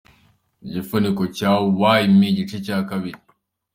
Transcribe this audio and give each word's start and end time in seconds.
Igifuniko 0.67 1.23
cya 1.37 1.51
'Why 1.79 2.01
me?' 2.17 2.29
igice 2.31 2.57
cya 2.65 2.77
kabiri. 2.89 3.19